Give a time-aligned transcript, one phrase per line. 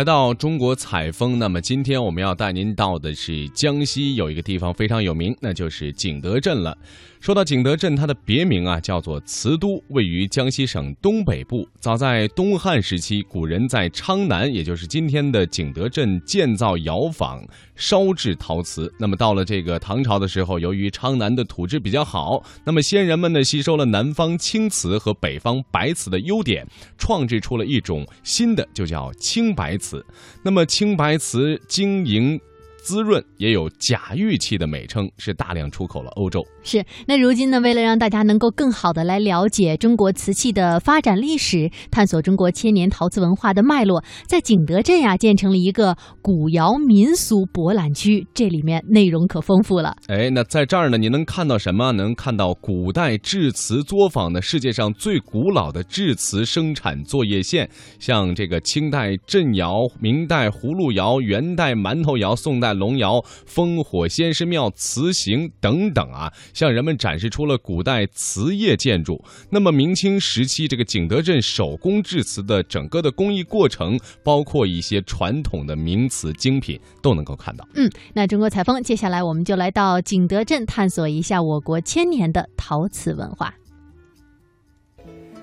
[0.00, 6.74] 来到中国采风，那么今天我们要带您到的是江西，有一个地方非常有名，那就是景德镇了。
[7.20, 11.68] 说到景德镇，它的别名啊叫做瓷都，位于江西省东北部。
[11.78, 18.90] 早在东汉时期，古人在昌南，也就是今天的景德镇建造窑坊，烧制陶瓷。
[18.98, 26.66] 那么到了这个唐朝的时候，由于昌南的土质比较好，那么先人们呢吸收了南方青瓷和北方白瓷的优点，
[26.96, 30.02] 创制出了一种新的，就叫青白瓷。
[30.42, 32.40] 那么青白瓷晶莹。
[32.82, 36.42] 滋润也有假玉器的美称，是大量出口了欧洲。
[36.62, 49.94] 是那如今呢，为了让大家能够更好的来了解中国瓷器的发展历史，探索中国千年陶瓷文化的脉络，在景德镇呀建成了一个古窑民俗博览区，这里面内容可丰富了。
[50.08, 51.92] 哎，那在这儿呢，你能看到什么？
[51.92, 62.69] 能看到古代制瓷作坊的世界上最古老的制瓷生产作业线，像这个清代镇窑、明代葫芦窑、元代馒头窑、宋代。
[62.72, 69.22] 龙窑、烽火仙师庙、瓷行等等啊，向人们展示出了古代瓷业建筑。
[69.50, 77.66] 那么明清时期这个景德镇手工制瓷的整个的工艺过程，包括一些传统的名瓷精品，都能够看到。
[77.74, 83.54] 嗯，那中国采风，接下来我们就来到景德镇，探索一下我国千年的陶瓷文化。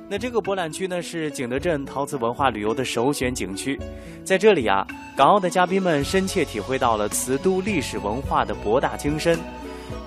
[0.09, 3.77] 那这个博览区呢，是景德镇陶瓷文化旅游的首选景区。
[4.23, 9.38] 在这里啊，港澳的嘉宾们深切体会到了瓷都历史文化的博大精深。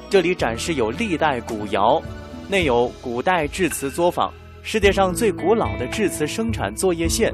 [0.08, 2.00] 这里展示有历代古窑，
[2.48, 7.30] 内有古代制瓷作坊，世界上最古老的制瓷生产作业线，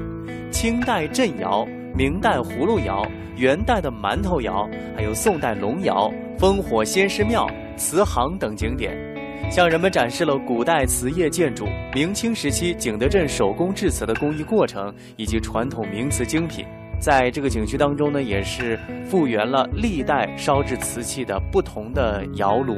[0.51, 1.65] 清代镇窑、
[1.95, 3.01] 明代葫芦窑、
[3.37, 9.06] 元代的馒头窑，还有宋代龙窑、烽火仙师庙、瓷行等景点。
[9.49, 16.65] 向人们展示了古代瓷业建筑、明清时期景德镇手工制瓷的工艺过程以及传统名瓷精品。
[16.99, 22.75] 在这个景区当中呢，也是复原了历代烧制瓷器的不同的窑炉。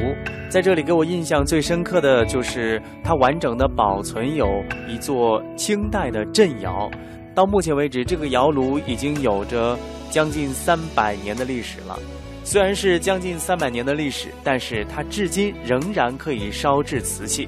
[0.49, 6.91] 在这里，给我印象最深刻的就是它完整的保存有一座清代的镇窑。
[7.33, 9.77] 到目前为止，这个窑炉已经有着
[10.09, 11.97] 将近三百年的历史了。
[12.43, 17.47] 虽然是将近三百年的历史，但是它至今仍然可以烧制瓷器。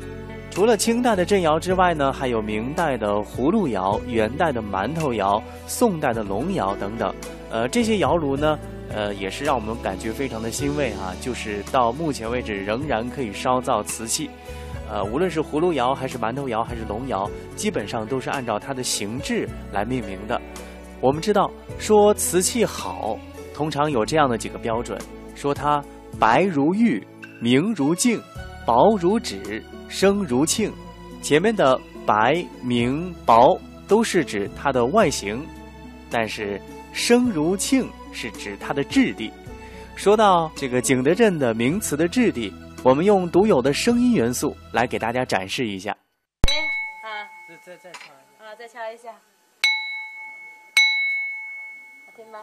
[0.52, 7.16] 除了清代的镇窑之外呢，还有明代的葫芦窑、元代的馒头窑、宋代的龙窑等等。
[7.50, 8.60] 呃，这些窑炉呢，
[8.94, 11.16] 呃，也是让我们感觉非常的欣慰啊。
[11.22, 14.30] 就是到目前为止仍然可以烧造瓷器。
[14.92, 20.40] 呃，无论是葫芦窑还是馒头窑还是龙窑，基本上都是按照它的形制来命名的。
[21.00, 23.18] 我们知道，说瓷器好。
[23.62, 25.00] 通常有这样的几个标准，
[25.36, 25.84] 说它
[26.20, 27.06] 白如玉、
[27.40, 28.20] 明如镜、
[28.66, 30.72] 薄如纸、声如磬。
[31.22, 33.56] 前面的白、明、薄
[33.88, 35.46] 都是指它的外形，
[36.10, 36.60] 但是
[36.92, 39.32] 声如磬是指它的质地。
[39.96, 42.52] 说到这个景德镇的名词的质地，
[42.84, 45.92] 我们用独有的声音元素来给大家展示一下。
[45.92, 49.12] 啊，再再再敲一下，啊，再敲一下，
[52.08, 52.40] 好听吗？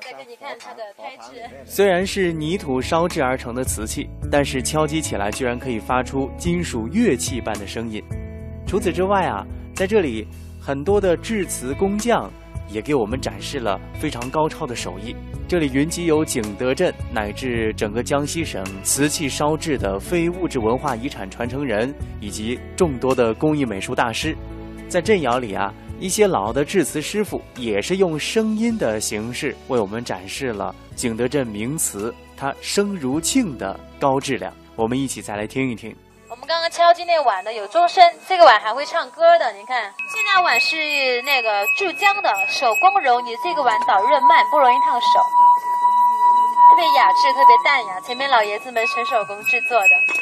[0.00, 1.42] 再给你看它的胎质。
[1.64, 8.02] 虽然是泥土烧制而成的瓷器，但是敲击起来居然可以发出金属乐器般的声音。
[8.66, 10.26] 除此之外啊，在这里
[10.60, 12.30] 很多的制瓷工匠
[12.68, 15.14] 也给我们展示了非常高超的手艺。
[15.48, 24.36] 这里云集有景德镇乃至整个江西省瓷器烧制的非物质文化遗产传承人，以及众多的工艺美术大师。
[24.88, 25.74] 在镇窑里啊。
[26.00, 34.50] 一些老的制瓷师傅也是用声音的形式为我们展示了景德镇名瓷它声如磬的高质量。
[34.76, 35.94] 我们一起再来听一听。
[36.30, 39.52] 我们刚刚敲击那碗呢有钟声，这个碗还会唱歌的。
[39.52, 45.20] 你看，这两碗是那个注浆的，手工揉你这个碗导热慢，不容易烫手，
[46.70, 48.00] 特别雅致，特别淡雅。
[48.00, 50.19] 前面老爷子们纯手工制作的。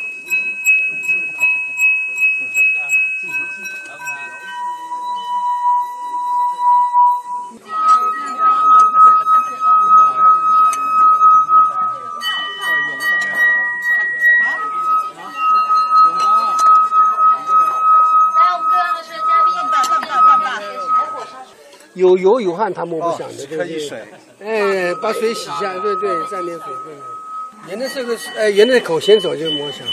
[22.16, 24.02] 有油有汗，他摸不响的，对可以水。
[24.40, 26.96] 哎，把水洗下，对对，蘸点水，对。
[27.68, 29.92] 沿着这个，哎，沿着口先走就摸响了。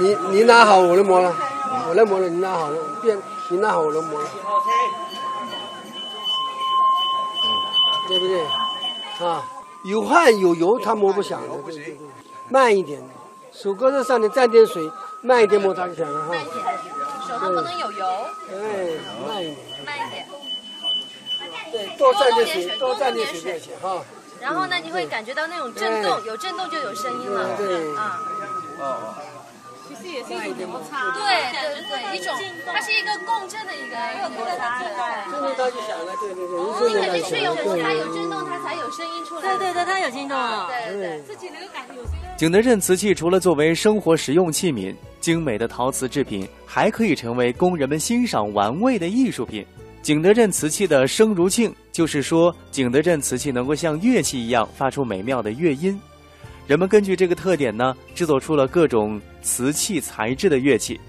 [0.00, 1.34] 你你拿好，我来摸了，
[1.88, 3.16] 我来摸了，你拿好了，别，
[3.48, 4.28] 你拿好，我来摸了。
[8.08, 8.40] 对不对？
[9.26, 9.44] 啊，
[9.84, 11.96] 有汗有油，它摸不响的，对对对。
[12.48, 13.00] 慢一点，
[13.52, 14.90] 手搁在上面蘸点水，
[15.22, 16.34] 慢一点摸它就响了哈。
[17.30, 18.06] 手上不能有油。
[18.50, 18.54] 哎，
[19.24, 19.56] 慢一点。
[19.86, 20.26] 慢一点。
[21.70, 24.04] 对，多蘸点水水，多蘸点水水就行哈。
[24.40, 27.56] 然后呢，你会感觉到那种震动，有震动就有声音了。
[27.56, 28.18] 对啊，
[28.78, 29.39] 其
[30.10, 31.12] 实也是一种摩擦。
[31.14, 31.22] 对
[31.52, 32.34] 对对，一种，
[32.66, 33.96] 它是一个共振的一个
[34.30, 34.82] 摩擦。
[35.30, 37.92] 震动它就响了，对对对，一你震动它肯定是有它。
[37.92, 39.42] 有震动，它才有声音出来。
[39.42, 40.68] 对对对，它有震动啊。
[40.68, 41.22] 对对对。
[41.22, 42.20] 自己能够感觉有声音。
[42.36, 49.64] 景德镇瓷器除了作为生活实用器皿，精美的陶瓷制品，还可以成为供人们欣赏玩味的艺术品。
[50.02, 56.00] 景德镇瓷器的声如磬，就是说景德镇瓷器能够像乐器一样发出美妙的乐音。
[56.70, 61.00] 人们根据这个特点呢，制作出了各种瓷器材质的乐器。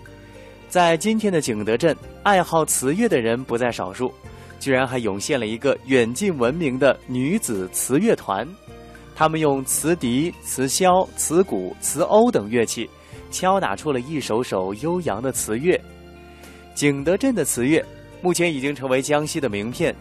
[0.68, 4.12] 在今天的景德镇，爱好瓷乐的人不在少数，
[4.60, 8.44] 居然还涌现了一个远近闻名的女子瓷乐团。
[9.16, 12.90] 他们用瓷笛、瓷箫、瓷鼓、瓷瓯等乐器，
[13.30, 15.80] 敲打出了一首首悠扬的瓷乐。
[16.74, 17.86] 景德镇的瓷乐
[18.24, 19.96] 目前已经成为江西的名片。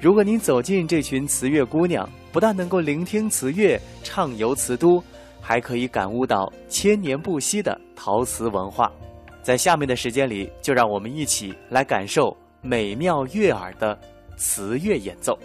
[0.00, 5.02] 如果您走进这群瓷乐姑娘，不但能够聆听瓷乐、畅游瓷都，
[5.40, 8.90] 还可以感悟到千年不息的陶瓷文化。
[9.42, 13.98] 在下面的时间里，就让我们一起来感受美妙悦耳的
[14.38, 15.38] 瓷乐演奏。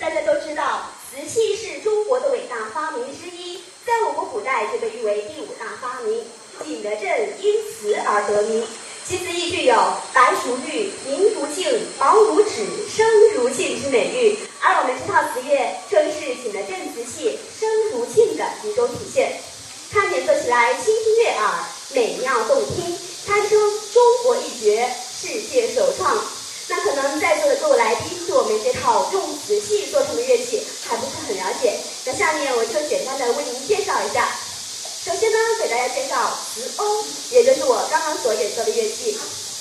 [0.00, 0.80] 大家都知道，
[1.10, 6.22] 瓷器是中国的伟大发明之一，在我国古代就被誉为第五大发明。
[6.64, 7.04] 景德镇
[7.42, 8.64] 因瓷而得名，
[9.04, 9.74] 其瓷艺具有
[10.14, 11.68] “白如玉、明如镜、
[11.98, 13.04] 薄如纸、声
[13.34, 14.38] 如磬”之美誉。
[14.62, 19.32] 而我们这套瓷乐正是景德镇瓷器“声如磬”的集中体现。
[19.90, 23.58] 它演奏起来清新悦耳，美妙动听，堪称
[23.92, 26.16] 中国一绝，世界首创。
[26.66, 31.76] 那可能在座的各位来宾对我们这套用瓷器做成的乐器还不是很了解，
[32.06, 34.32] 那下面我就简单的为您介绍一下。
[35.04, 39.12] 首先呢，给大家介绍瓷瓯，也就是我刚刚所演奏的乐器。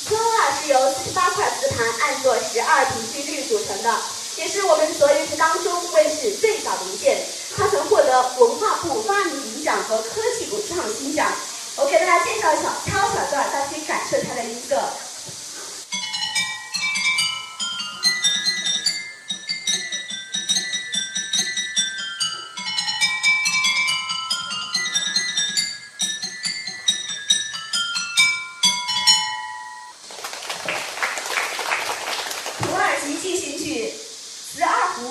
[0.08, 3.94] 瓷瓯啊是由四十八块瓷盘按作十二平均律组成的，
[4.38, 7.20] 也是我们所有乐器当中问世最早的一件。
[7.58, 11.34] 它曾获得文化部发明银奖和科技部创新奖。
[11.76, 13.76] 我给大家介绍一下挑小段，大家可
[34.42, 35.10] 《十二胡》。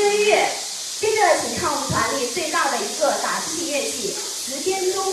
[0.00, 0.48] 彩云追月》，
[1.00, 4.14] 接着请看我们团里最大的一个打击乐器——
[4.46, 5.04] 瓷编钟。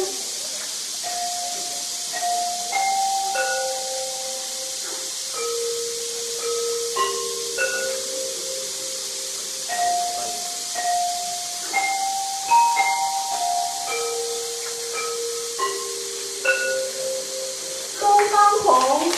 [17.99, 19.11] 东方红，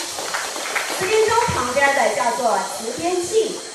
[0.97, 3.68] 瓷编钟旁边的叫做瓷编磬。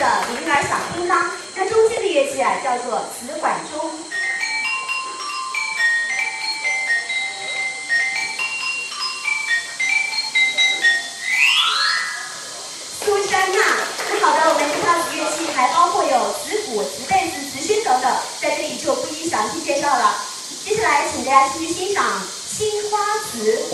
[0.00, 3.90] 的铃儿响叮当，那中间的乐器啊叫做瓷管钟。
[13.04, 13.58] 苏珊娜，
[14.08, 20.16] 那好的，我们这套瓷乐器还包括有瓷鼓、瓷贝斯、瓷埙等等，在这里就不一一详细介绍了。
[20.64, 22.98] 接下来，请大家继续欣赏青花
[23.30, 23.69] 瓷。